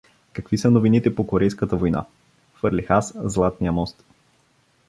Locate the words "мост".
3.71-4.05